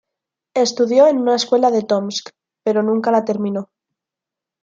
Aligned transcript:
Estudió 0.55 1.05
en 1.05 1.19
una 1.19 1.35
escuela 1.35 1.69
de 1.69 1.83
Tomsk, 1.83 2.29
pero 2.63 2.81
nunca 2.81 3.11
la 3.11 3.23
terminó. 3.23 3.69